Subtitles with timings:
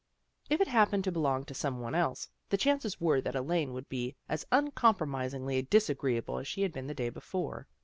[0.49, 4.15] If it happened to belong to someone else, the chances were that Elaine would be
[4.27, 7.67] as uncompromisingly disagreeable as she had been the day before.